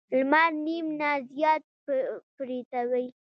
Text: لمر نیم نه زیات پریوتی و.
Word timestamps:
لمر 0.19 0.51
نیم 0.65 0.85
نه 0.99 1.11
زیات 1.31 1.63
پریوتی 2.35 2.81
و. 2.89 2.91